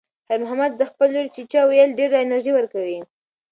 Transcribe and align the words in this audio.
خیر 0.27 0.39
محمد 0.43 0.71
ته 0.73 0.77
د 0.79 0.83
خپلې 0.91 1.11
لور 1.15 1.27
"چیچیه" 1.35 1.61
ویل 1.65 1.91
ډېره 1.99 2.17
انرژي 2.25 2.51
ورکوي. 2.55 2.99